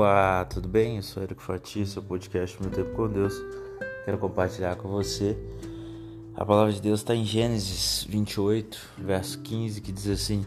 [0.00, 0.98] Olá, tudo bem?
[0.98, 3.34] Eu sou Eric Fati, seu podcast Meu Tempo com Deus.
[4.04, 5.36] Quero compartilhar com você.
[6.36, 10.46] A palavra de Deus está em Gênesis 28, verso 15, que diz assim: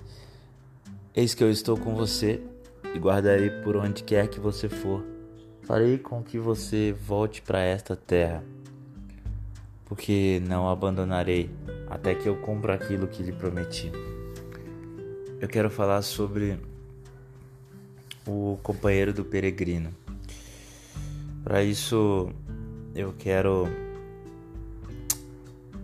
[1.13, 2.41] Eis que eu estou com você
[2.95, 5.03] e guardarei por onde quer que você for.
[5.63, 8.41] Farei com que você volte para esta terra,
[9.83, 11.51] porque não abandonarei
[11.89, 13.91] até que eu cumpra aquilo que lhe prometi.
[15.41, 16.57] Eu quero falar sobre
[18.27, 19.91] o companheiro do peregrino.
[21.43, 22.31] Para isso,
[22.93, 23.67] eu quero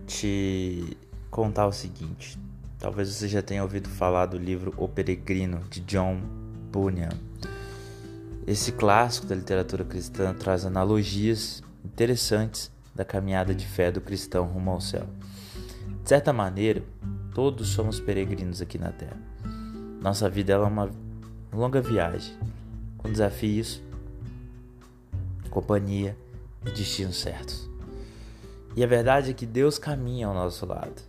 [0.06, 0.96] te
[1.30, 2.38] contar o seguinte.
[2.78, 6.20] Talvez você já tenha ouvido falar do livro O Peregrino de John
[6.70, 7.10] Bunyan.
[8.46, 14.70] Esse clássico da literatura cristã traz analogias interessantes da caminhada de fé do cristão rumo
[14.70, 15.06] ao céu.
[16.02, 16.82] De certa maneira,
[17.34, 19.18] todos somos peregrinos aqui na Terra.
[20.00, 20.88] Nossa vida é uma
[21.52, 22.36] longa viagem,
[22.96, 23.80] com desafios,
[25.50, 26.16] companhia
[26.66, 27.68] e destinos certos.
[28.76, 31.02] E a verdade é que Deus caminha ao nosso lado.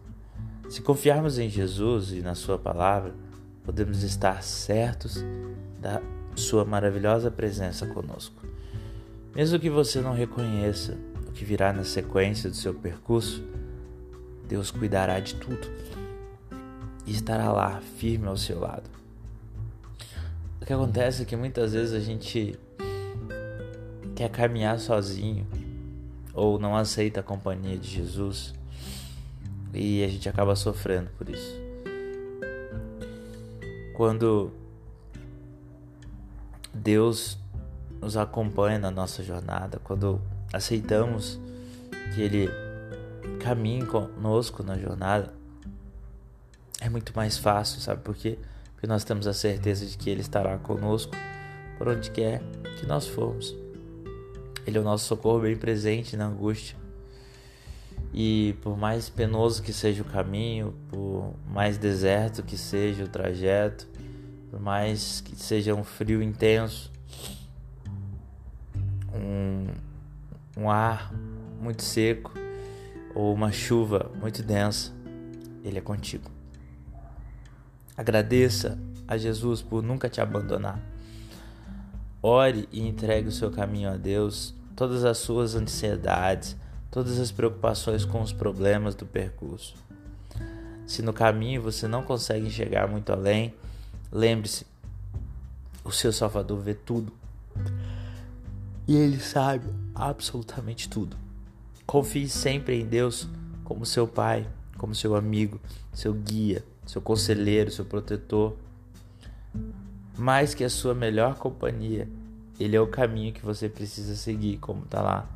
[0.70, 3.14] Se confiarmos em Jesus e na Sua palavra,
[3.64, 5.23] podemos estar certos
[5.80, 6.02] da
[6.36, 8.42] Sua maravilhosa presença conosco.
[9.36, 13.44] Mesmo que você não reconheça o que virá na sequência do seu percurso,
[14.48, 15.68] Deus cuidará de tudo
[17.06, 18.98] e estará lá, firme ao seu lado.
[20.70, 22.56] Que acontece é que muitas vezes a gente
[24.16, 25.48] quer caminhar sozinho
[26.31, 28.53] ou não aceita a companhia de Jesus
[29.73, 31.59] e a gente acaba sofrendo por isso.
[33.95, 34.52] Quando
[36.72, 37.40] Deus
[38.00, 40.22] nos acompanha na nossa jornada, quando
[40.53, 41.40] aceitamos
[42.14, 42.47] que Ele
[43.40, 45.34] caminhe conosco na jornada,
[46.80, 48.38] é muito mais fácil, sabe por quê?
[48.80, 51.11] Porque nós temos a certeza de que Ele estará conosco
[51.77, 52.41] por onde quer
[52.79, 53.53] que nós formos.
[54.66, 56.78] Ele é o nosso socorro bem presente na angústia.
[58.13, 63.85] E por mais penoso que seja o caminho, por mais deserto que seja o trajeto,
[64.50, 66.89] por mais que seja um frio intenso,
[69.13, 69.68] um,
[70.56, 71.13] um ar
[71.62, 72.31] muito seco
[73.13, 74.94] ou uma chuva muito densa,
[75.66, 76.38] Ele é contigo.
[78.00, 80.80] Agradeça a Jesus por nunca te abandonar.
[82.24, 86.56] Ore e entregue o seu caminho a Deus, todas as suas ansiedades,
[86.90, 89.76] todas as preocupações com os problemas do percurso.
[90.88, 93.54] Se no caminho você não consegue chegar muito além,
[94.10, 94.66] lembre-se:
[95.84, 97.12] o seu Salvador vê tudo.
[98.88, 101.18] E ele sabe absolutamente tudo.
[101.86, 103.28] Confie sempre em Deus
[103.66, 105.60] como seu Pai, como seu amigo,
[105.92, 108.55] seu guia, seu conselheiro, seu protetor.
[110.17, 112.09] Mais que a sua melhor companhia,
[112.59, 115.29] ele é o caminho que você precisa seguir, como está lá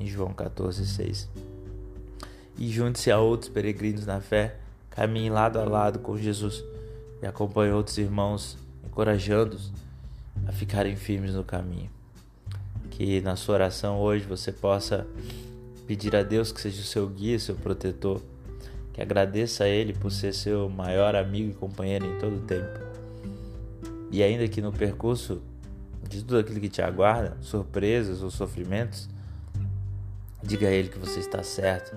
[0.00, 1.28] em João 14,6.
[2.58, 4.56] E junte-se a outros peregrinos na fé,
[4.90, 6.64] caminhe lado a lado com Jesus
[7.22, 9.72] e acompanhe outros irmãos, encorajando-os
[10.44, 11.88] a ficarem firmes no caminho.
[12.90, 15.06] Que na sua oração hoje você possa
[15.86, 18.20] pedir a Deus que seja o seu guia, seu protetor
[18.92, 22.78] que agradeça a Ele por ser seu maior amigo e companheiro em todo o tempo.
[24.10, 25.40] E ainda que no percurso
[26.08, 29.08] de tudo aquilo que te aguarda, surpresas ou sofrimentos,
[30.42, 31.96] diga a Ele que você está certo,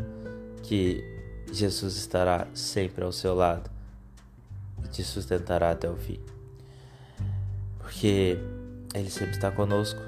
[0.61, 1.03] que
[1.51, 3.69] Jesus estará sempre ao seu lado
[4.83, 6.19] e te sustentará até o fim.
[7.79, 8.37] Porque
[8.93, 9.99] Ele sempre está conosco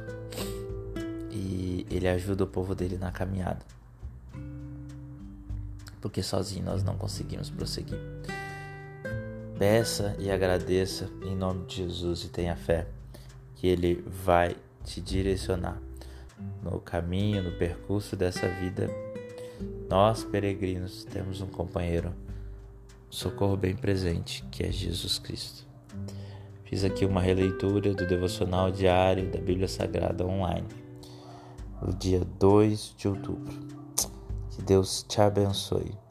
[1.31, 3.74] e Ele ajuda o povo dele na caminhada
[6.05, 7.97] porque sozinho nós não conseguimos prosseguir.
[9.57, 12.85] Peça e agradeça em nome de Jesus e tenha fé
[13.55, 15.81] que Ele vai te direcionar
[16.61, 18.87] no caminho, no percurso dessa vida.
[19.89, 25.65] Nós, peregrinos, temos um companheiro, um socorro bem presente, que é Jesus Cristo.
[26.65, 30.67] Fiz aqui uma releitura do devocional diário da Bíblia Sagrada online,
[31.81, 33.51] no dia 2 de outubro.
[34.51, 36.04] Que Deus te abençoe.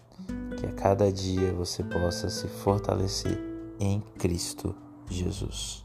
[0.64, 3.38] Que a cada dia você possa se fortalecer
[3.78, 4.74] em Cristo
[5.10, 5.83] Jesus.